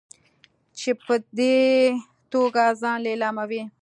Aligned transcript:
چې 0.77 0.89
په 1.05 1.15
دې 1.37 1.57
توګه 2.33 2.63
ځان 2.81 2.97
لیلاموي. 3.05 3.63